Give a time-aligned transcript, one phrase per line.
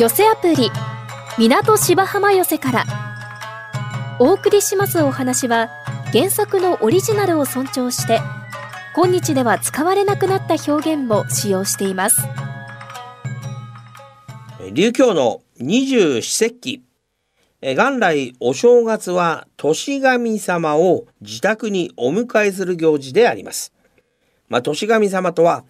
[0.00, 0.70] 寄せアプリ
[1.36, 2.84] 港芝浜寄せから。
[4.18, 5.68] お送りしますお話は
[6.10, 8.18] 原作のオリジナルを尊重して
[8.96, 12.16] 今日では使われなくなった表現も使用しています。
[14.72, 16.82] 琉教の二十四節気。
[17.60, 23.74] 元来お正月は年神様を自宅にお迎えする行事であります。
[24.48, 25.66] まあ、年神様とは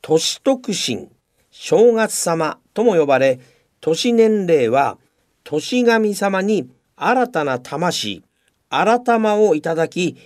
[0.00, 1.10] 年徳神、
[1.50, 3.38] 正月様とも呼ばれ、
[3.86, 4.98] 年年齢は
[5.44, 8.24] 年神様に新たな魂、
[8.68, 10.16] 新玉をいただき、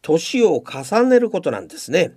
[0.00, 2.16] 年を重ねることなんですね。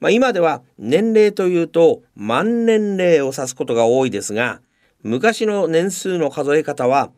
[0.00, 4.60] まあ、今では年齢というと万年齢を指すことが多いですが、
[5.02, 7.10] 昔の年数の数え方は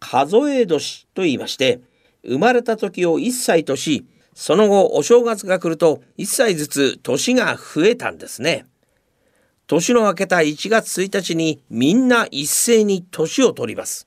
[0.00, 1.80] 数え年と言いまして
[2.24, 8.66] 生まれた時を1歳としその後お正月が来ると1歳ずつ年が増えたんですね。
[9.66, 14.06] 年の明けた1月1日にみんな一斉に年を取ります。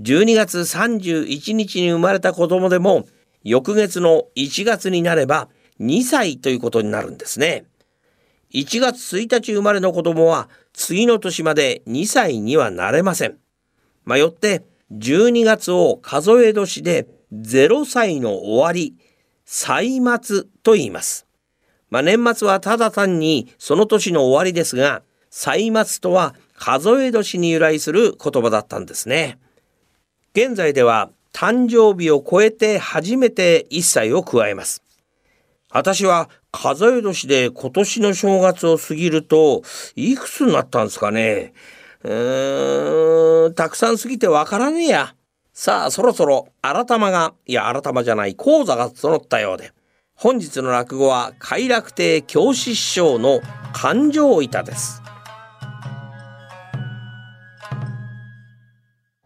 [0.00, 3.06] 12月31日に生まれた子供でも
[3.44, 5.48] 翌月の1月になれば
[5.80, 7.64] 2歳ということになるんですね。
[8.52, 13.38] 1月1日生まれの子供は次の年まで2歳にはなれません。
[14.04, 18.96] まあ、よって12月を数え年で0歳の終わり、
[19.46, 21.23] 歳末と言います。
[21.94, 29.38] まあ、年末はただ単にその年の終わりですが、歳末とは数え年に由来する言葉だったんですね。
[30.34, 34.82] 現在では誕生日を超えて初めて1歳を加えます。
[35.70, 39.62] 私は数え年で今年の正月を過ぎると
[39.94, 41.52] いくつになったんですかね
[42.02, 45.14] うーん、たくさん過ぎてわからねえや。
[45.52, 49.70] さあ、そろそろ、改まが、いや、改まじゃない、講座が整ったようで。
[50.16, 53.40] 本日の落語は、快楽亭教師師匠の
[53.72, 55.02] 感情板です。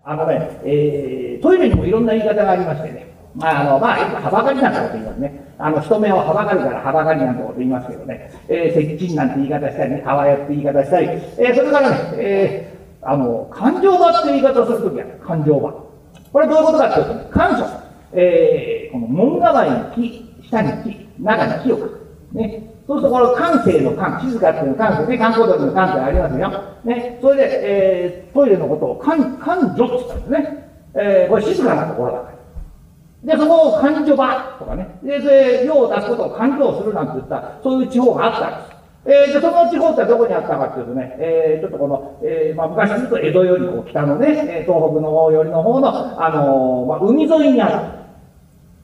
[0.02, 3.14] あのね、えー、トイレにもいろんな言い方がありましてね。
[3.34, 5.54] まあ、あの、まあ、よくはばかりなんてこと言いますね。
[5.58, 8.32] あの、人目をはばかるからはばかりなんてこと言いますけどね。
[8.48, 11.06] えー、接近なんて言い方したりね、かわやって言い方したり。
[11.06, 15.70] えー、それからね、えー、あの、感情場って言い方をするときは、感情場。
[16.32, 17.84] これどういうことかっていうと、ね、感謝。
[18.14, 22.00] えー、この門構えに下に木、中に木を書く。
[22.32, 22.74] ね。
[22.86, 26.62] そうするとこの感性の感、静かっていうの感性ね、観光鳥の感性ありますよ。
[26.84, 27.18] ね。
[27.20, 30.70] それで、えー、トイレのことを感、感情って言ったんですね。
[30.94, 32.32] えー、これ静かなところだか
[33.24, 33.36] ら。
[33.36, 34.88] で、そこを感情場とかね。
[35.02, 38.78] で、それ、用を出すことを感情するなんて言った、そういう地方があったんです。
[39.04, 47.97] えー、で、その地方ってどこにあったかっていうとね、えー、ちょっとこの、えー、まあ、昔言うと江戸よりこう北のね、東北の方よりの方の、あのまあ、海沿いにある。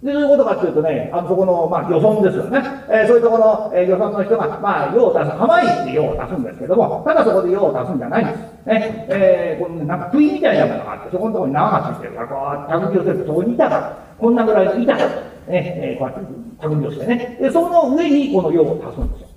[0.04, 2.60] で、どういうことかっていうとね、あの、そこの、まあ、漁村ですよね。
[2.90, 8.38] えー、そういうところの、えー、漁村の人が、まあ、用を出す、浜井って用を出すんですけども、ただそこで用を出すんじゃないんです。
[8.66, 15.02] ね、えー、この、なんか杭みたいなものがあって、そこのところに縄がついてるから、こう、手口をするとそこにいた、こんなぐらいの板、ね、
[15.48, 16.26] えー、こうやって
[16.60, 17.38] 手組みをしてね。
[17.40, 19.28] で、その上にこの用を足すんですよ。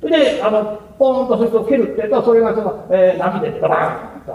[0.00, 4.32] それで、あの、ポーンとそれと蹴るって言うと、それがその、えー、波でドバーンと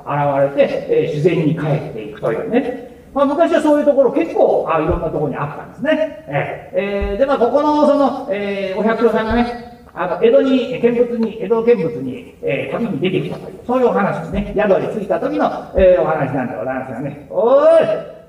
[0.47, 2.92] 現れて、えー、自然に帰っていくというね。
[3.13, 6.25] まあ、昔はそういうところ結構あいろんなところにあったんですね。
[6.27, 14.53] えー、で、まあ、ここのその、えー、お百姓さんがね、あの、江戸に、見物に、江戸見物に、えー、旅に出てきたという、そういうお話ですね。
[14.57, 17.27] 宿に着いた時の、えー、お話なんでございますがね。
[17.29, 17.67] おい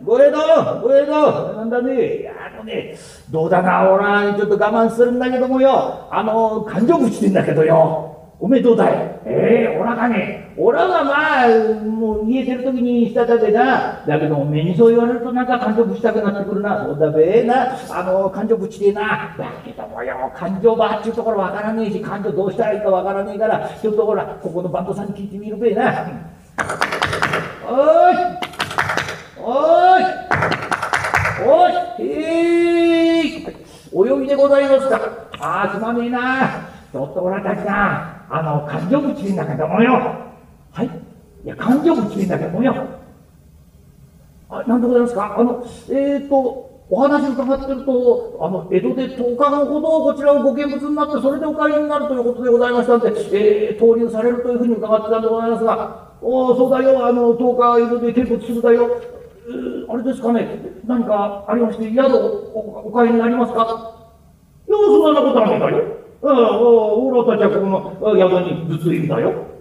[0.04, 0.36] ご江戸
[0.82, 2.16] ご江戸なんだね。
[2.16, 2.94] いや、あのね、
[3.30, 6.06] どうだな、俺はちょっと我慢するんだけどもよ。
[6.10, 8.10] あの、感情ぶちてんだけどよ。
[8.40, 9.20] おめでとうだい？
[9.24, 11.48] ええー、おらがね、おらがまあ、
[11.84, 16.84] もう家出るときにしたたでな、だけど目にそう言われるとなんか感情ぶちたくなってくるな。
[16.84, 19.34] そうだべえな、あの、感情ぶちてえな。
[19.36, 26.06] だけどもよ、感情ばっちゅうところわからねえし、感情どうしたらいいかわからねえから、ちょっとほら、ここのバンドさんに聞いてみるべえな。
[27.66, 28.14] おい
[29.42, 30.04] おい
[31.46, 33.46] おいへい
[33.92, 35.00] お呼びでございますか。
[35.40, 36.48] ああ、すまねえな。
[36.92, 38.24] ちょっとおらたちな。
[38.30, 40.23] あの、感情口んだけどもよ。
[40.74, 40.90] はい
[41.44, 42.74] いや、感情口んだけどもよ。
[44.50, 45.36] あ、なんでございますか？
[45.38, 59.00] あの、えっ、ー、と、お話伺ってると、あの、江戸で10日間ほどこちらをご見物になって、それでお帰りになるということでございましたんで、えー、投入されるというふうに伺ってたんでございますが、おお、そうだよ、あの、10日江戸で見物するだよ。
[59.46, 62.00] えー、あれですかね、何かありまして、宿
[62.54, 63.62] おお帰りになりますか？
[64.66, 65.84] いや、そんなことはないだよ。
[66.22, 69.53] うん、おらたちはこの宿に物入だよ。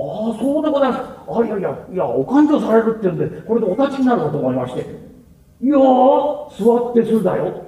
[0.00, 1.02] ああ、そうでございます。
[1.28, 4.80] あ、いやいや、いや、お勘定されるって言うんで、これでお立ちになるかと思いまして。
[4.80, 7.66] いや、座ってするだよ。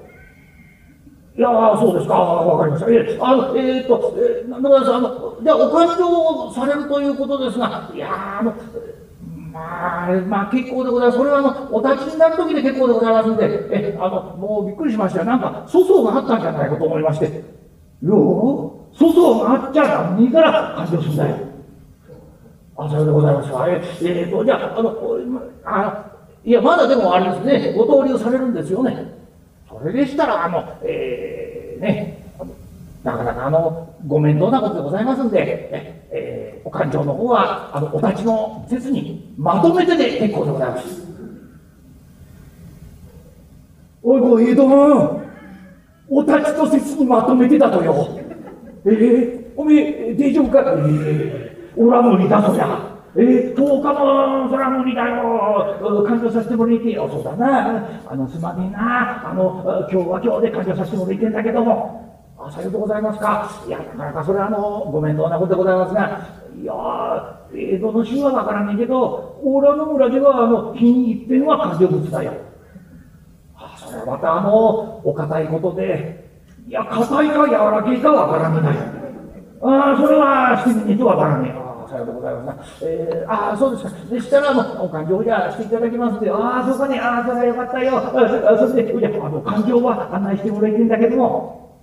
[1.37, 2.15] いやー、そうですか。
[2.15, 2.91] わかりました。
[2.91, 4.95] えあの、えー、っと、えー、なんでございます。
[4.95, 8.55] あの、じゃ、お勘定をされるということですが、いや、あの、
[9.53, 11.19] まあ、まあ結構でございます。
[11.19, 15.25] それはあの、お立ちになる時で結構でございますんで、え、あの、もうびっくりしましたよ。
[15.27, 17.27] なんか、粗相があったんじゃないかと思いまして。
[18.03, 21.52] よう、粗相があっちゃ何から感情するんだよ。
[22.85, 23.67] あ、さようでございますか。
[23.69, 24.97] え、えー、と、じゃあ、あの、
[25.65, 26.13] あ、
[26.45, 29.15] いや、まだでもあれですね、ご登竜されるんですよね。
[29.69, 32.25] それでしたら、あの、えー、ね、
[33.05, 41.03] なかなかあの、ご面倒なことでございますんで、え、えー、お勘定の方は、あの、お立ちの説にまとめてで結構でございます。
[44.03, 45.23] おい、こい、江戸君、
[46.09, 48.09] お立ちと説にまとめてだとよ。
[48.85, 50.61] えー、おめえ、大丈夫か？
[50.61, 52.93] えー、おら無理だそりゃ。
[53.15, 56.05] えー、10日もそら無理だよ。
[56.07, 57.09] 勘定させてもらいてよ。
[57.11, 58.01] そうだな。
[58.09, 59.31] あの、すまねえな。
[59.31, 62.03] あの、今日は今日で勘定させてもらいてんだけども。
[62.39, 63.51] あ、さようでございますか。
[63.67, 66.27] いや、なかなかそれはあの、ご面倒なことでございますが、
[66.61, 72.33] いやー、江戸の州はわからねえけど、オーラの村では、あの、日に一遍は勘定物だよ。
[73.57, 76.31] あ、それはまたあの、お堅いことで、
[76.67, 79.03] いや、硬いか柔らけいかわからねえだよ。
[79.65, 81.53] ああ、それはしてみねえとわからねえ。
[81.53, 81.62] ああ、
[81.93, 82.89] さようでございますな。
[82.89, 84.05] えー、ああ、そうですか。
[84.07, 86.99] でしたら、あの、お勘定じゃあしていただきますんで、ああ、そうかね。
[86.99, 87.99] ああ、それはよかったよ。
[87.99, 91.83] あそして、じゃあ、の、勘定は案内してもらいてんだけども、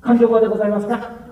[0.00, 1.26] 勘定場でございますか？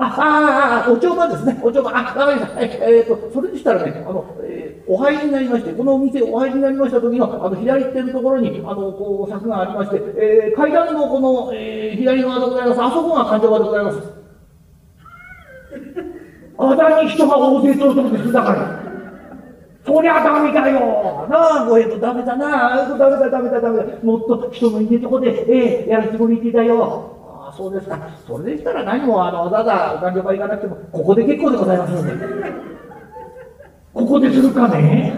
[0.00, 1.58] あ、ああ、お帳場ですね。
[1.60, 1.90] お帳場。
[1.90, 2.60] あ、わかりました。
[2.60, 12.82] えっ、ー、と、それでしたらね、あの、えー、お入りになりまして、このお店お入りになりました時の、あの、左手のところに、あの、こう、柵がありまして、えー、階段のこの、えー、左側でございます。
[12.82, 14.27] あそこが勘定場でございます。
[16.58, 18.88] あだに人が大勢とるとこですだから。
[19.86, 21.26] そりゃダメだよ。
[21.30, 22.88] なあ、ごへとダメだな。
[22.98, 23.84] ダメだ、ダメだ、ダメだ。
[24.02, 27.14] もっと人のいねえとこで、ええー、やらせてもらってだよ。
[27.48, 27.98] あそうですか。
[28.26, 32.12] それでしたら何もあのわざわざお勘定場行かなくても、ここで結構でございますので。
[33.94, 35.14] ここでするかね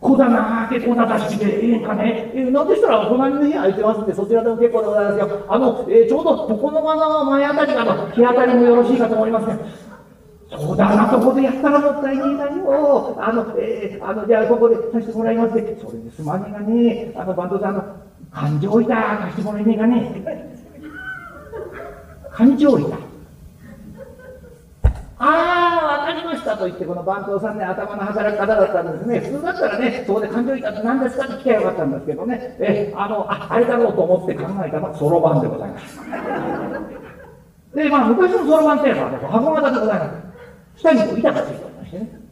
[0.00, 5.46] 小棚結構な出しでええかねえー、なんでしたら隣の部屋空いてますんで、そちらでも結構でございますよ。
[5.48, 9.85] あの、えー、ちょうど床の間の前あたりがの日当たりもよろしいかと思いますね。
[10.50, 13.16] そうだな、とこでやったらもったいねえなよ。
[13.18, 17.84] あの、えー、あの、じゃあここでさせてもらいますで、それですまねがね、あの、バンドさんの、
[18.30, 20.56] 感情板貸してもらえねえかね。
[22.30, 23.06] 感情板。
[25.18, 29.20] ああ、わかりましたと言って、この番頭さんね、頭の働き方だったんですね。
[29.20, 36.00] 普通だったらね、そこで感情板って何ですかって聞けばよかったんですけどね、え、あの、あ、あれだろうと思って考えたのがそろばんでございます。
[37.74, 40.25] で、まあ、昔のそろばんっていうのはね、箱型でございます。
[40.76, 42.26] 下にこう板がついておりましてね。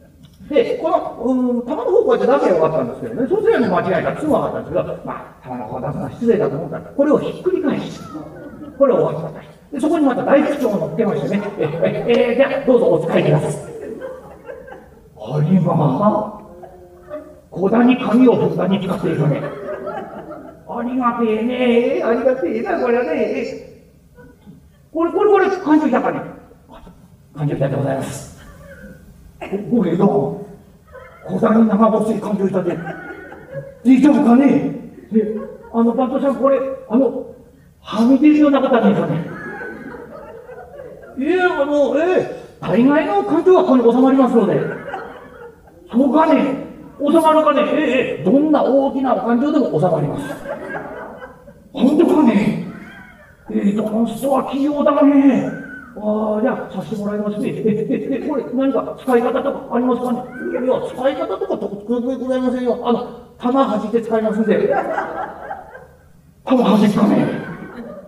[0.49, 8.05] で、この、うん、玉の方こうやって出せばよかったんですけどね、そうすれば間違いなくすぐ分かったんですけど、まあ、玉の方出すのは失礼だと思ったら、これをひっくり返して、
[8.77, 13.75] これを終わったでそこにまた大口調を乗っけましてね、えええじゃあどうぞお使いください。
[15.17, 16.41] ありま
[17.49, 19.41] 小田に紙を札に使っているね。
[20.67, 23.75] ありがてえねえありがてえな、これはね。
[24.91, 26.21] これ、これ、これ、感情いたかね。
[27.35, 28.34] 感情いたでございます。
[29.49, 30.05] これだ。
[30.05, 32.77] 小田に長細い感情いたで。
[33.83, 34.75] 大丈夫かね？
[35.11, 35.35] で、
[35.73, 36.59] あの、バントさん、これ、
[36.89, 37.25] あの、
[37.79, 39.25] はみ出るようなことはないかね？
[41.17, 44.59] いや、あの、ええ、大概の感情はここに収まりますので。
[45.91, 46.65] そうかね、
[46.99, 50.23] 収まるかね、ええ、どんな大きな感情でも収まります。
[51.71, 52.65] 本当かね、
[53.51, 55.64] ええ、どの人は器用だね。
[55.97, 57.49] ああ、じゃあ、させてもらいますね。
[57.49, 60.19] え、え、え、これ、何か使い方とかありますかね？
[60.65, 62.79] いや、使い方とか特別でございませんよ。
[62.83, 63.07] あの、
[63.39, 64.75] 玉弾いて使いますんで。
[66.43, 67.27] 玉弾くかね？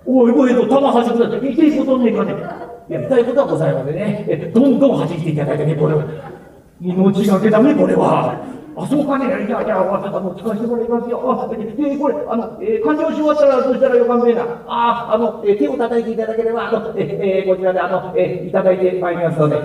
[0.06, 2.34] おいおいと、玉弾くだって、いけいことねえかね？
[2.89, 4.51] やりたいことはございませんね。
[4.53, 6.03] どんどん弾いていただいてね、これは。
[6.82, 8.36] 命がけだね、これは。
[8.77, 9.25] あ、そうかね。
[9.48, 11.17] じゃあ、じゃあ、わざわざ使わせてもらいますよ。
[11.25, 14.43] あ、えこれ、あの、えー、完了し終わったらどうしたらよかんべえな。
[14.67, 19.57] あ、あの、えー、手を叩いていただければ、あの、えー、こちらで、あの、えー、いただいてまいりますので。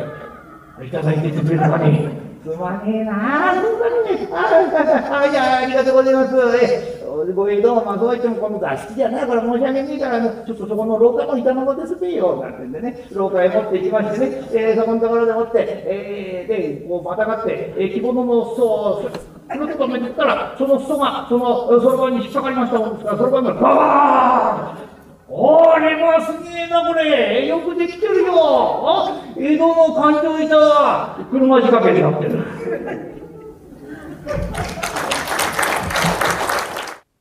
[0.83, 2.09] いただいてくれるかね。
[2.42, 4.28] すまねえなあ、そうかね。
[4.33, 6.35] あ、あ、じゃあ、ありがとうございます。
[6.57, 19.11] えごめんどうも、まあ、そう言っても、この座敷じゃないから申し訳ねえから、ちょっとそこの廊下の板の子ですべよ、なんてんでね、廊下へ持って行きましてね、えー、そこのところでもって、えー、で、こう、またがって、えー、着物の裾を、
[19.50, 24.92] くるっとめてったら、その裾が、その、そろばんに引っかかりましたもんですから、そろばんが、バーン
[25.28, 27.47] これはすげえな、これ。
[27.47, 28.33] よくできてるよ。
[28.35, 33.12] あ、江戸の環状板は車仕掛けになってる。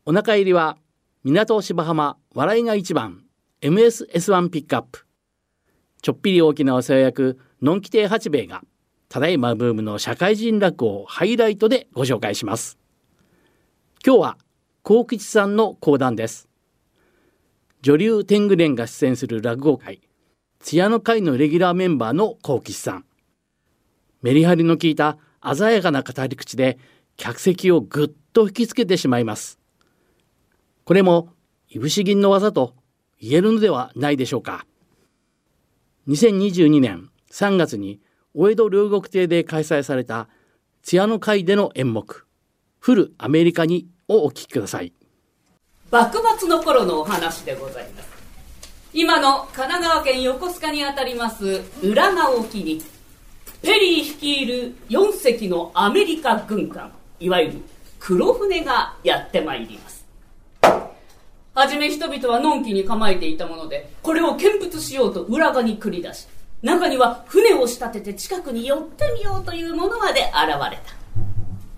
[0.04, 0.78] お腹入りは
[1.24, 3.22] 港芝浜笑いが一番
[3.62, 5.06] MSS1 ピックアップ。
[6.02, 8.64] ちょっぴり大きなお世話役のんき亭八兵衛が
[9.10, 12.80] ただいまブームの社会人落語をハイライトでご紹介します。
[14.04, 14.38] 今日は
[14.82, 16.50] 幸吉さんの講談です。
[17.84, 20.02] 女流天狗連が出演する落語会
[20.62, 23.06] 津屋の会のレギュラーメンバーの幸吉さん。
[24.24, 25.20] メリハリの効いた
[25.56, 26.80] 鮮やかな語り口で
[27.18, 29.61] 客席をぐっと引きつけてしまいます。
[30.92, 31.30] これも
[31.70, 32.76] いぶし銀の技と
[33.18, 34.66] 言えるのではないでしょうか。
[36.10, 38.02] 2022年3月に
[38.34, 40.28] お江戸両国亭で開催された
[40.82, 42.28] 津屋の会での演目
[42.80, 44.92] 「フルアメリカに」をお聞きください。
[45.92, 48.10] 幕末の頃のお話でございます。
[48.94, 52.82] 今の神奈川県横須賀にあたります浦賀沖に
[53.62, 57.62] ペリー率いる4隻のアメリカ軍艦いわゆる
[57.98, 59.91] 黒船がやってまいります。
[61.62, 66.28] はじめ人々はのんきに構えていたものでこれを見物しようと浦賀に繰り出し
[66.64, 70.80] 中には船を仕立てて近くに寄ってみようというものまで現れ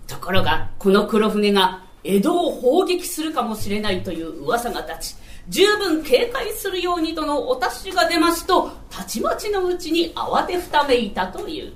[0.06, 0.16] た。
[0.16, 5.16] ところがこの黒船が江戸を砲撃するかもしれないという噂が立ち
[5.50, 11.74] 十分警戒するようにとのお達しが出ますとたちまちのうちに慌てふためいたという。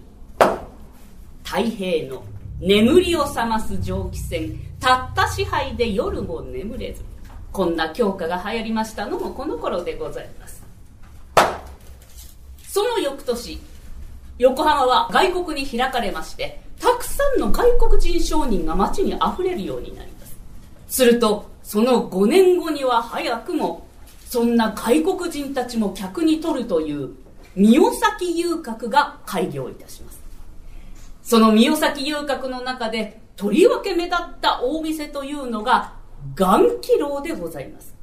[1.45, 2.25] 太平の
[2.59, 7.03] 眠りを覚ます蒸気船たった支配で夜も眠れず。
[7.59, 10.63] こんな教科が流行りましたのもこの頃でございます。
[12.63, 13.59] その翌年
[14.39, 20.37] 横浜は外国に開かれましてたくさんの外国人商人が街にあふれるようになります。
[20.87, 23.89] するとその5年後には早くも
[24.25, 27.11] そんな外国人たちも客に取るという
[27.57, 30.23] 三尾崎遊郭が開業いたします。
[31.25, 35.98] その三尾崎遊郭の中でとりわけ目立った大店というのが
[36.35, 37.95] 眼気楼でございます。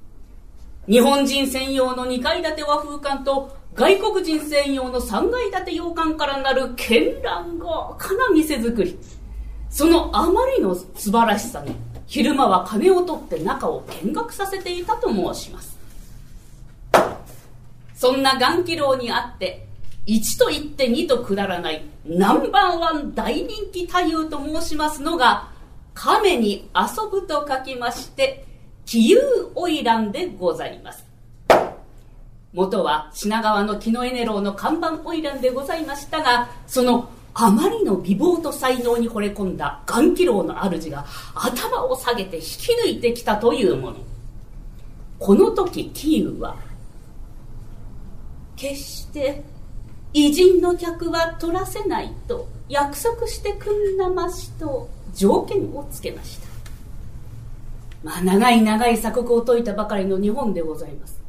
[0.87, 8.97] 日本人専用の2階建て和風館と外国人専用の3階建て洋館からなる絢爛豪華な店作り。
[9.69, 11.75] そのあまりの素晴らしさに
[12.07, 15.77] 昼間は金を取って中を見学させていたと申します。
[17.95, 19.67] そんな眼気楼にあって
[20.05, 25.49] 1と言って2とくだらないナンバーワン大人気太夫と申しますのが
[25.95, 28.45] 亀に遊ぶと書きまして
[28.85, 29.17] 気遊
[29.55, 31.05] 花魁でございます。
[32.53, 42.47] 元は品川の木のエネ楼の看板花魁でございましたがそのあまりの美貌と才能に惚れ込んだ眼気楼の主が頭を下げて引き
[42.85, 43.97] 抜いてきたというもの。
[45.17, 46.57] この時キーウは
[48.57, 49.43] 決して
[50.13, 56.47] 偉人の客は取らせないと約束してくんなましと条件をつけました。
[58.03, 61.19] まあ長い長い鎖国を解いたばかりの日本でございます。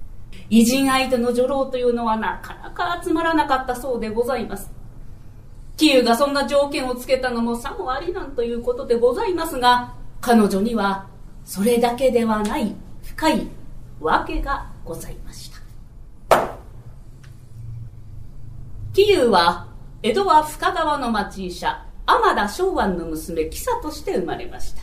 [0.50, 4.70] 偉人相手の女郎というのはなかなか集まらなかったそうでございます。
[5.76, 11.06] キーウがそんな条件をつけたのもさもありなんということでございますが彼女には
[11.44, 12.74] それだけではない
[13.04, 13.46] 深い
[14.00, 16.48] 訳がございました。
[18.92, 19.66] キーウは
[20.02, 21.85] 江戸は深川の町医者。
[22.06, 24.82] 天田昭安の娘キサとして生まれました。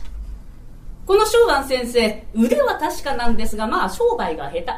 [1.06, 4.72] この昭安先生腕は確かなんですがまあ商売が下手。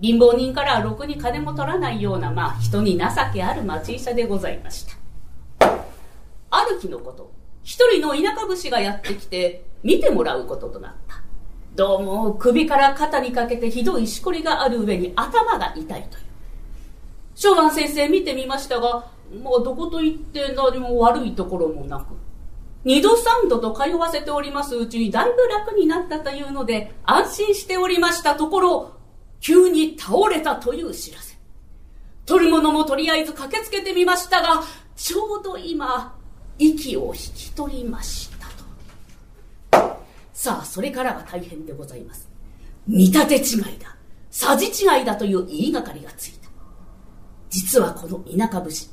[0.00, 3.04] 貧乏人からはろくに金も取らないようなまあ人に情
[3.34, 4.94] けある町医者でございました。
[6.50, 7.30] ある日のこと
[7.62, 11.22] 一人の田舎武士がやってきて見てもらうこととなった。
[11.76, 16.24] どうも首から肩にかけてひどいしこりがある上に頭が痛いという。
[17.34, 19.06] 昭安先生見てみましたが
[19.38, 22.14] もうどこと言って何も悪いところもなく。
[22.84, 28.92] 二度三度と通わせておりますうちにだいぶ楽になったというので安心しておりましたところ
[29.40, 31.36] 急に倒れたという知らせ。
[32.24, 34.62] 取るものもとりあえず駆けつけてみましたが
[34.96, 36.16] ちょうど今
[36.58, 38.30] 息を引き取りまし
[39.70, 40.00] たと。
[40.32, 42.28] さあそれからが大変でございます。
[42.86, 43.94] 見立て違いだ。
[44.30, 46.48] さじ違いだという言いがかりがついた。
[47.50, 48.88] 実はこの田舎武士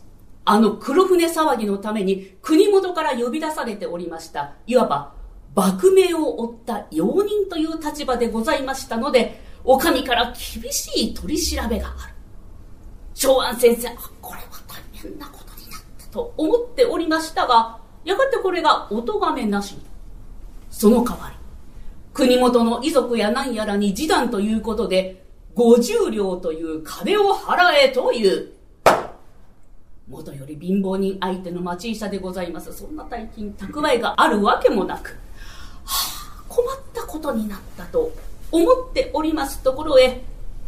[0.49, 5.13] あの黒船騒ぎのために国元から呼び出されておりましたいわば
[5.53, 12.13] 幕命を負った用人という立場でございましたのでお上から厳しい取り調べがある。
[13.13, 13.89] 昭安先生
[14.21, 19.81] これは大変なことになったと思っておりましたがやがてこれがお咎めなしに。
[20.69, 21.35] その代わり
[22.13, 25.25] 国元の遺族や何やらに示談ということで
[25.57, 28.56] 50両という金を払えという
[30.09, 32.71] 元より貧乏人相手の町医者でございます。
[32.73, 35.09] そんな大金蓄えがあるわけもなく、
[35.83, 38.11] はあ、困ったことになったと
[38.51, 40.21] 思っておりますところへ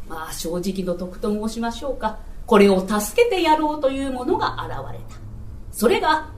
[0.10, 2.20] まあ正直の得と申しましょうか。
[2.46, 5.16] これを助けてやろうというものが現れた。
[5.72, 6.30] それが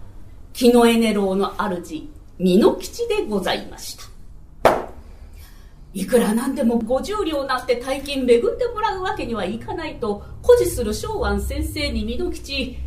[0.54, 4.12] 木のエネ楼の主、美濃吉でございました。
[5.94, 8.42] いくらなんでも50両なんて大金恵んで
[8.74, 12.78] もらうわけにはいかないと誇示する昭安先生に美濃吉、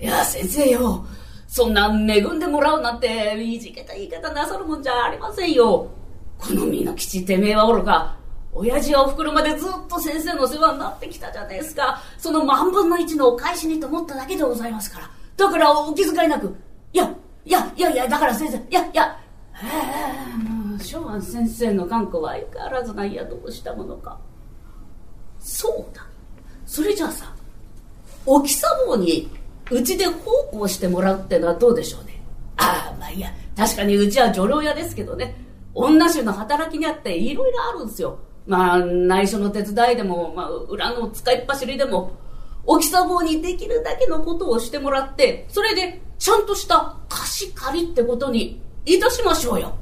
[0.00, 1.04] いや先生よ、
[1.46, 5.90] そんな恵んでもらうなんていじけた言い方なさるもんじゃありませんよ。
[6.38, 8.16] この美濃吉てめえはおろか、
[8.52, 12.00] 親父やお袋までずっと先生の世話になってきたじゃないですか。
[12.16, 15.10] その万分の一のお返しにと思っただけでございますから。
[15.36, 16.54] だからお気遣いなく。
[16.94, 17.14] いや、
[17.44, 19.18] いや、いやいや、だから先生、いや、いや、
[19.62, 19.66] え
[20.34, 24.18] えもう、昭和先生の頑固は相変わらずないやどうしたものか。
[25.38, 26.06] そうだ。
[26.64, 27.32] それじゃあさ、
[28.24, 29.28] おきさ坊に
[29.70, 32.20] うちで奉公してもらうってのはどうでしょうね。
[32.56, 35.36] ああ、まあいいや、確かにうちは女郎屋ですけどね、
[35.74, 38.18] 女衆の働きにあっていろいろあるんですよ。
[38.46, 42.12] まあ、内緒の手伝いでも、まあ、裏の使いっ走りでも、
[42.66, 49.74] おきさ坊にできるだけのことをしてもらって、それで、ちゃんとした貸し借りってことにいたしましょうよ。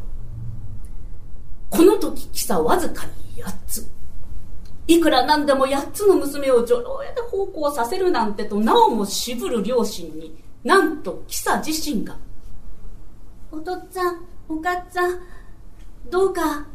[1.70, 3.97] この時、キサわずかに8つ。
[4.88, 12.16] いくらなんでも8つの娘を女郎屋で奉公させるなんてと、なおも渋る両親に、なんとキサ自身が、
[13.52, 15.20] お父っつぁん、お母さん、
[16.08, 16.66] どうか、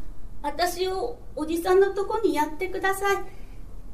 [0.42, 3.16] 私をおじさんのとこにやってください。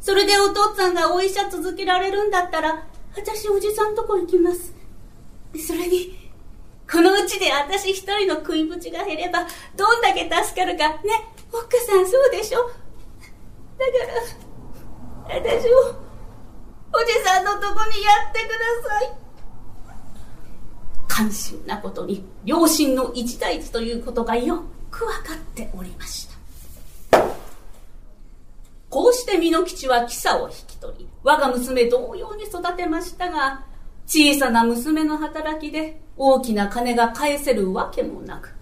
[0.00, 2.86] それでお父さんがお医者続けられるんだったら、
[3.16, 4.74] 私おじさんとこ行きます。
[5.66, 6.30] それに、
[6.90, 9.46] このうちで私一人の食いぶちが減れば、
[9.76, 10.98] どんだけ助かるか、ね、
[11.52, 12.70] 奥さんそうでしょ？
[13.80, 15.94] だから、私を、
[16.92, 18.48] おじさんのとこにやってく
[18.84, 19.12] ださい。
[21.08, 26.28] 関心なことに、両親の一大事ということがよくわかっておりまし
[27.10, 27.20] た。
[28.90, 33.64] こうして美濃吉はキサを引き取り、我が娘同様に育てましたが、
[34.06, 38.54] 小さな娘の働きで大きな金が返せるわけもなく、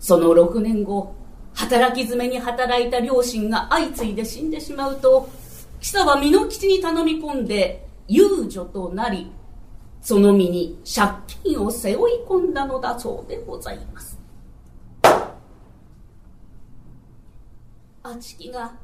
[0.00, 1.14] その6年後、
[1.54, 5.28] 働き詰めに働いた両親が相次いで死んでしまうと、
[5.80, 9.30] キサは美濃吉に頼み込んで遊女となり、
[10.00, 11.10] その身に借
[11.44, 14.18] 金を背負い込んだのだそうでございます。
[18.04, 18.74] あちきが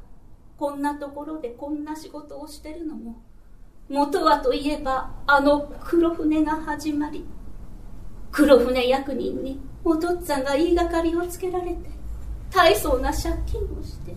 [0.56, 3.20] こんなところでこんな仕事をしてるのも
[3.88, 7.24] 元はといえばあの黒船が始まり
[8.30, 11.97] 黒船役人にお父っつぁんが言いがかりをつけられて
[12.50, 14.14] 大層な借金をして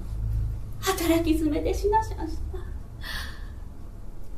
[0.80, 2.60] 働き詰めでしなしゃんした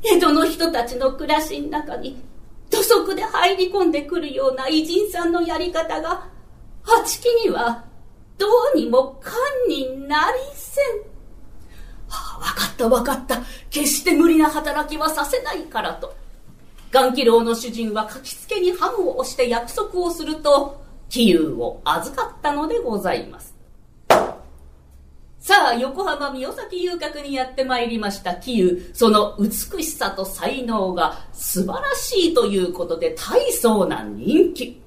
[0.02, 2.22] 江戸の人たちの暮らしの中に
[2.70, 6.28] 土足で入り込んでくるような偉人さんのやり方が
[6.82, 7.84] 八木には
[8.36, 11.14] どうにも堪になりせん
[12.08, 13.42] はあ、分かった分かった。
[13.70, 16.14] 決して無理な働きはさせないからと。
[16.92, 23.53] 眼気楼の主人は書きつけにハムを押して約束をすると、杞憂を預かったのでございます。
[25.44, 28.90] さあ、横浜宮崎遊郭にやってまいりました杞憂。
[28.94, 34.80] その美しさと才能が素晴らしいということで大層な人気。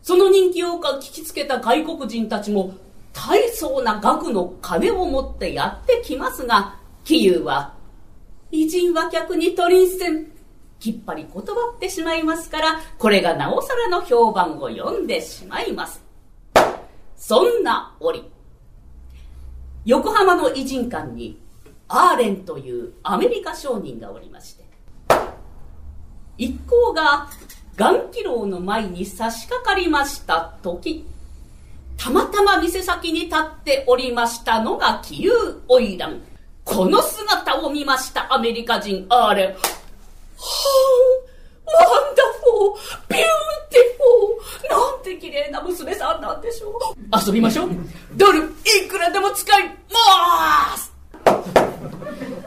[0.00, 2.72] その人気をか聞きつけた外国人たちも
[3.12, 7.74] 大層な額の金を持ってやってきますが、杞憂は、
[8.50, 10.32] 偉人は客に取りんせん。
[10.78, 16.02] きっぱり断ってしまいますから、これがなおさらの評判を読んでしまいます。
[17.18, 18.24] そんな折、
[19.84, 21.38] 横浜の偉人館に、
[21.88, 24.64] アーレンというアメリカ商人がおりまして、
[26.36, 27.28] 一行が
[27.76, 31.06] 岩亀楼の前に差し掛かりました時、
[31.96, 36.20] たまたま店先に立っておりましたのがキユーオイラン。
[36.64, 39.48] この姿を見ましたアメリカ人アーレン。
[39.48, 41.29] はあ、
[42.12, 47.26] wonderful、beautiful、なんて綺麗な娘さんなんでしょう。
[47.26, 47.70] 遊びましょう。
[48.16, 50.92] ドル、いくらでも使います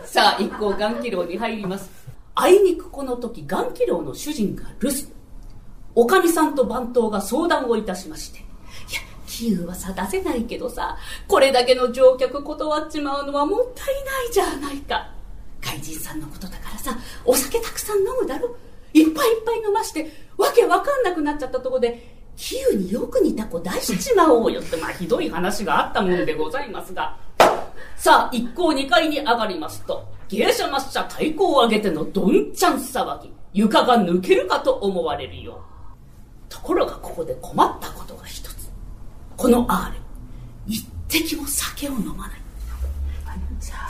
[0.06, 1.90] さあ、一行眼気楼に入ります。
[2.36, 5.08] あいにくこの時、眼気楼の主人が留守。
[5.96, 8.44] おかみさんと番頭が相談をいたしまして、
[9.34, 10.96] 比喩はさ出せないけどさ
[11.28, 15.12] これだけの乗客断っちまうのはもったいないじゃないか
[15.62, 18.52] 怪人さんのことだからさお酒たくさん飲むだろい
[19.14, 27.16] っぱいいっぱい飲ましてわけわかんなくなっちゃったとこで比喩によく似た子出しちまおうよってまあひどい話があったもんでございますが。
[27.96, 35.62] さあ一行2階に上がりますと芸者抹茶太鼓を上げてのどんちゃん騒ぎ床が抜けるかと思われるよ
[36.50, 38.70] ところがここで困ったことが一つ。
[39.38, 40.00] このアーレ
[40.68, 42.40] 一滴も酒を飲まない。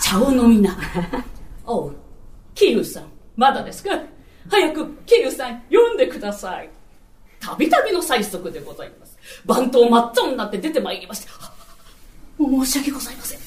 [0.01, 0.81] 茶を飲みなが
[1.11, 1.25] ら
[1.65, 1.95] 「おう
[2.53, 3.03] キユさん
[3.35, 3.89] まだですか？
[4.49, 6.69] 早くキユさん読んでください」
[7.39, 9.17] たびたびの催促でございます。
[9.45, 11.27] 番頭真っ青になって出てまいりまして、
[12.37, 13.39] 申し訳ございません。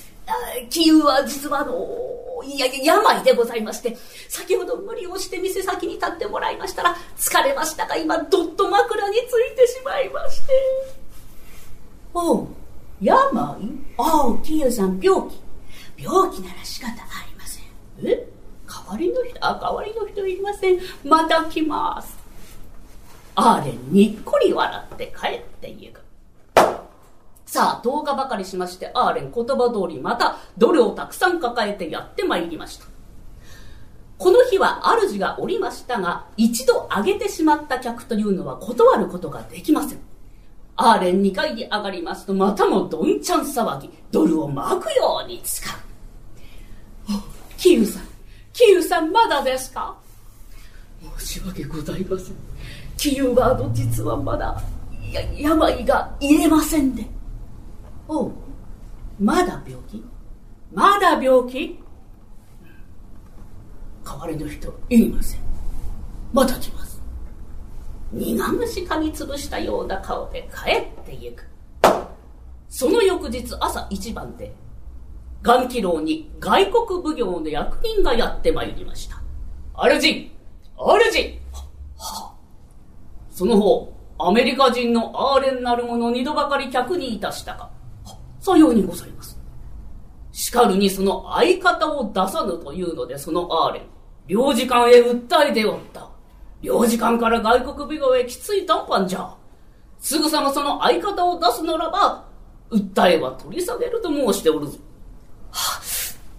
[0.69, 3.97] 気憂は実はあの、いや、病でございまして、
[4.29, 10.53] 先ほど無理をして店先に立ってもらいましたら、疲れましたが、今、どっと枕についてしまいまして。
[12.13, 12.49] おう、
[13.01, 13.17] 病？
[13.99, 15.41] ああ、キユさん、病気。
[16.03, 17.26] 病気なら仕方ありません。
[17.26, 17.26] え
[18.87, 20.79] 代わりの人、あ、代わりの人いません。
[21.05, 22.17] また来ます。
[23.35, 26.01] アーレン、にっこり笑って帰っていく。
[27.45, 32.87] さあ、10日ばかりしまして、アーレン言葉通りまたドルをたくさん抱えてやってまいりました。
[34.19, 39.99] この日は主がおりましたが、一度上げてしまった客というのは断ることができません。
[40.77, 45.77] アーレン2階に上がりますと、またもどんちゃん騒ぎ、ドルを巻くように使う。
[47.59, 48.03] キユさん、
[48.57, 49.95] キユさんまだですか？
[51.19, 52.37] 申し訳ございません。
[52.97, 54.63] キユは実はまだ、
[55.13, 57.07] や、病が癒えませんで。
[58.09, 58.33] おう、
[59.21, 60.03] まだ病気？
[60.73, 61.79] まだ病気？
[64.03, 65.41] 代わりの人いません。
[66.33, 66.99] また来ます。
[68.11, 71.45] 苦虫噛みつぶしたような顔で帰ってゆく。
[72.71, 74.51] その翌日朝一番で、
[75.47, 79.23] 岩気楼に外国奉行の役人がやってまいりました。
[79.75, 80.01] 主
[80.77, 81.65] 主は、
[81.97, 82.35] は
[83.31, 87.71] その方、アメリカ人のアーレンなる者二度ばかり客にいたしたか。
[88.41, 89.39] さようにございます。
[90.33, 93.83] しかるにその相方を出さぬというので、そのアーレン、
[94.27, 96.09] 領事館へ訴えておった。
[96.61, 99.33] 領事館から外国美容へきつい談判じゃ。
[100.01, 102.27] すぐさまその相方を出すならば、
[102.71, 104.79] 訴えは取り下げると申しておるぞ。
[105.57, 105.83] はあ、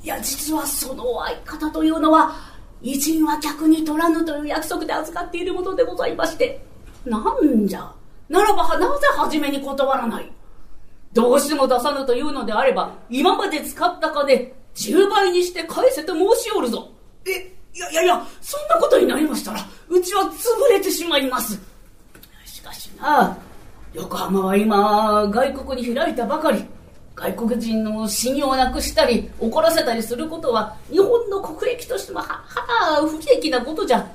[0.04, 2.36] いや、実はその相方というのは、
[2.82, 6.62] 偉人は客に取らぬという約束で預かっているものでございまして、
[7.04, 7.92] なんじゃ。
[8.30, 10.32] ならば、なぜ初めに断らない
[11.14, 16.90] どうしても出さぬというのであれば、今まで使った金、10倍にして返せと申しおるぞ。
[17.26, 17.32] え、
[17.74, 21.60] いやいやいや、そんなことになりましたら、うちは潰れてしまいます。
[22.46, 23.36] しかしな、
[23.94, 26.64] 横浜は今、外国に開いたばかり。
[27.18, 34.08] 外国人の信用をなくしたり、怒らせたりすることは、日本の国益としてもは、は不利益なことじゃ。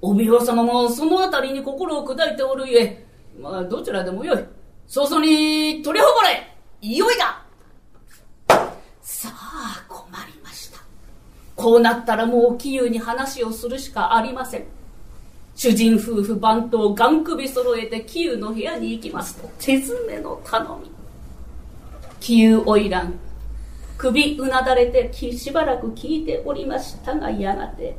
[0.00, 3.04] お美容様もそのあたりに心を砕いておるゆえ、
[3.38, 4.44] まあ、どちらでもよい。
[4.88, 7.42] 早々に取りほぼれいよいだ
[9.02, 10.80] さあ、困りました。
[11.56, 14.64] こうなったらもう杞憂に話をするしかありません。
[15.54, 20.95] 主人夫婦番頭、がん首揃えて杞憂の部屋に行きますと、手詰めの頼み。
[22.26, 23.12] 杞憂花魁、
[23.98, 27.96] 首うなだれてしばらく聞いておりましたが、やがて、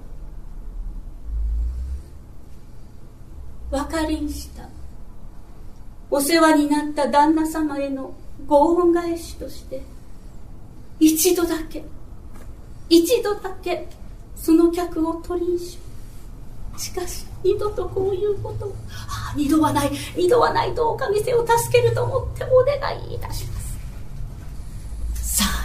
[3.72, 4.68] 分かりんした。
[6.12, 8.14] お世話になった旦那様への
[8.46, 9.82] ご恩返しとして
[11.00, 11.84] 一度だけ
[12.90, 13.88] 一度だけ
[14.36, 15.78] その客を取りんし
[16.78, 18.76] しかし二度とこういうことを、
[19.10, 22.76] ああ、二度はない二度はないとおかみせを助けると思ってお願
[23.10, 23.47] いいたし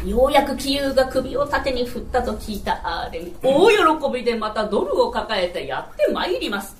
[0.04, 6.76] ようやく杞憂が首を縦に振ったと聞いたアーレン大喜びでまたドルを抱えてやってまいります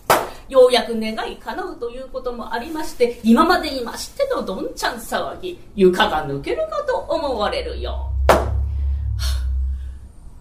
[0.49, 8.11] ようやく願い叶うということもありまして、今までいましてのどんちゃん騒ぎ、床が抜けるかと思われるよ。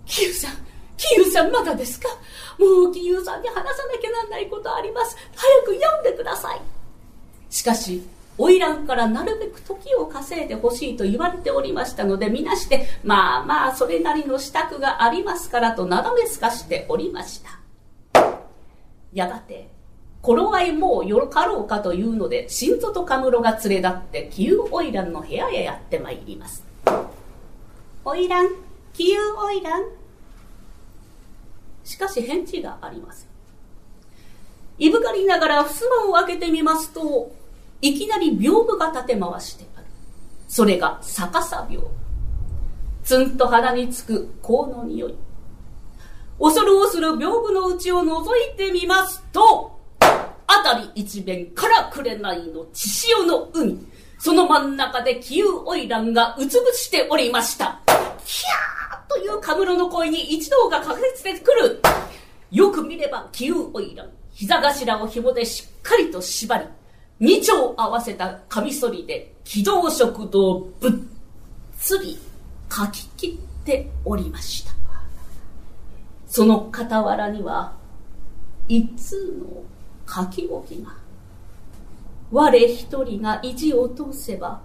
[0.06, 0.58] キユさん、
[0.98, 2.10] キユさんまだですか？
[2.58, 5.16] もうキユさんに話さなきゃなんないことあります。
[5.34, 6.62] 早く読んでください。
[7.50, 8.04] しかし、
[8.48, 17.60] 花魁からなるべく時を稼いでほしいと言われておりましたので、みなして、まあまあ、それなりの支度がありますからとなだめすかしておりました。
[19.14, 19.70] やがて、
[20.22, 26.64] 頃合いもうよかろうかというので、新祖とカムロが連れ立って、キユ花魁の部屋へやってまいります。
[26.86, 28.50] 花魁、
[28.94, 30.02] キユ花魁。
[31.84, 33.28] しかし返事がありません。
[34.78, 37.32] いぶかりながら襖を開けてみますと、
[37.82, 39.86] いきなり屏風が立て回してある。
[40.48, 41.90] それが逆さ屏風。
[43.04, 45.16] ツンと鼻につく香の匂い。
[46.40, 49.80] 恐る恐る屏風の内を覗いてみますと、
[50.48, 53.78] 辺り一面からくれないの血潮の海。
[54.20, 57.80] その真ん中でキユオイランがうつぶしておりました。
[57.88, 61.82] キャーというカムロの声に一同が駆けつけてくる。
[62.52, 66.66] よく見ればキユオイラン、膝頭を紐でしっかりと縛り、
[67.22, 70.92] 二丁合わせたカミソリで機動食堂ぶっ
[71.78, 72.18] つり
[72.68, 74.72] かき切っておりました。
[76.28, 77.74] その傍らには、
[78.68, 79.64] 一通の
[80.08, 80.94] 書き置きが
[82.32, 84.62] 我一人が意地を通せば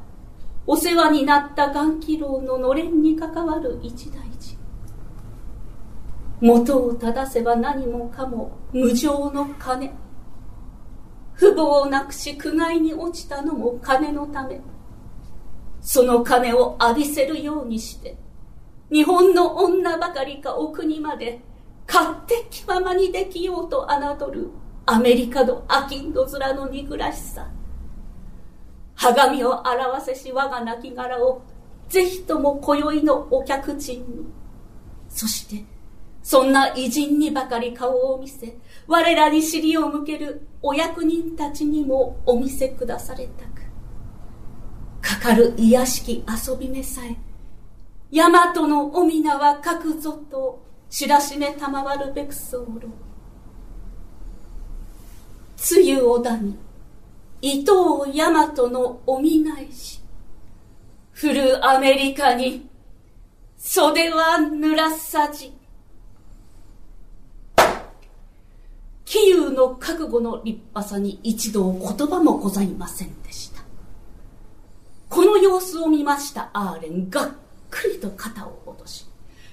[0.66, 4.56] お世話になった眼気楼ののれんに関わる一大事
[6.40, 9.90] 元を正せば何もかも無情の金
[11.36, 14.60] 父母をなくし苦界に落ちたのも金のため。
[15.80, 18.16] その金を浴びせるようにして
[18.90, 21.40] 日本の女ばかりかお国まで
[21.86, 24.50] 勝手気ままにできようと侮る
[24.84, 27.48] アメリカの商人面の憎らしさ。
[28.96, 31.42] 鏡を表せし我が亡骸を
[31.88, 34.26] ぜひとも今宵のお客人に。
[35.08, 35.64] そして
[36.26, 38.56] そんな偉人にばかり顔を見せ
[38.88, 43.62] 我らに尻を向けるお役人たちにもお見せくだされたく
[45.00, 47.16] かかる癒しき遊び目さえ
[48.10, 52.66] 大和のお皆は書くぞと知らしめ賜るべく候
[55.78, 56.56] 梅雨をだみ
[57.40, 57.70] 伊藤
[58.20, 60.00] 大和のお見返し
[61.12, 62.68] 古アメリカに
[63.56, 65.56] 袖は濡らさじ。
[69.16, 73.62] 杞憂の覚悟の立派さに一度言葉もございませんでした。
[75.08, 77.30] この様子を見ましたアーレンがっ
[77.70, 79.06] くりと肩を落とし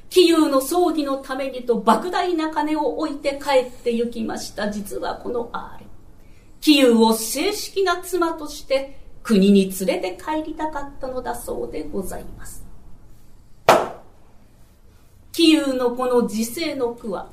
[0.09, 4.69] 杞憂の葬儀のためにと莫大な金を置いて帰って行きました。
[4.69, 5.87] 実はこのアーレン
[6.59, 12.65] 杞憂を正式な妻として国に連れて帰りたかったのだそうでございます。
[15.31, 17.29] 杞憂のこの時世の句は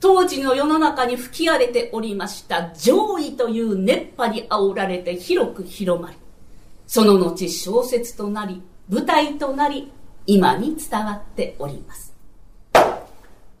[0.00, 6.16] 当時の世の中に吹き荒れておりました上位という熱波に煽られて広く広まり
[6.86, 9.90] その後小説となり舞台となり
[10.26, 12.12] 今に伝わっております。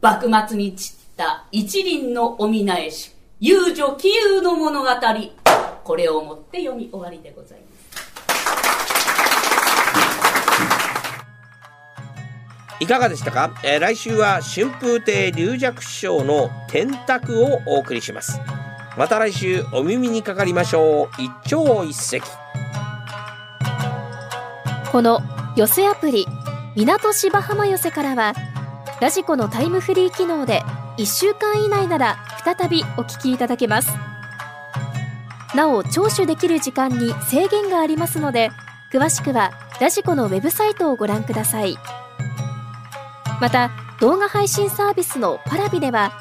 [0.00, 4.88] 幕末に散った一輪のおみなえし遊女杞憂の物語
[5.82, 7.65] これをもって読み終わりでございます。
[12.78, 18.40] いかがでしたか、えー、来週は春風亭龍尺師匠の天卓をお送りします。
[18.96, 21.22] また来週お耳にかかりましょう。
[21.22, 22.22] 一朝一夕。
[24.92, 25.20] この
[25.56, 26.26] 寄せアプリ
[26.74, 28.34] 港芝浜寄せからは
[29.00, 30.62] ラジコのタイムフリー機能で
[30.98, 33.90] 1週間以内なら再びお聞きいただけます。
[35.54, 38.50] なお聴取できる時間に制限がありますので
[38.92, 41.78] 詳しくはラジコのウェブサイトをご覧ください。
[43.40, 43.70] また
[44.00, 46.12] 動画配信サービスのパラビでは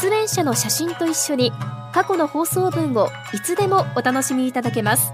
[0.00, 1.52] 出演者の写真と一緒に
[1.92, 5.12] 過去の放送文をいつでもお楽しみいただけます。